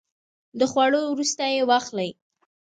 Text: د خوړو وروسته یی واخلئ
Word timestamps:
د 0.59 0.61
خوړو 0.71 1.01
وروسته 1.11 1.43
یی 1.53 1.61
واخلئ 1.69 2.09